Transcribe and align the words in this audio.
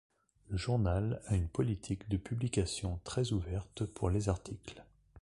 Le 0.49 0.57
journal 0.57 1.21
a 1.27 1.35
une 1.35 1.47
politique 1.47 2.09
de 2.09 2.17
publication 2.17 2.99
très 3.03 3.33
ouverte 3.33 3.85
pour 3.85 4.09
les 4.09 4.29
articles. 4.29 4.83